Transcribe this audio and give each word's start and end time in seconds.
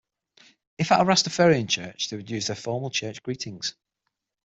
If 0.79 0.91
at 0.91 0.99
a 0.99 1.03
Rastafarian 1.03 1.69
Church, 1.69 2.09
they 2.09 2.17
would 2.17 2.31
use 2.31 2.47
their 2.47 2.55
formal 2.55 2.89
church 2.89 3.21
greetings. 3.21 3.75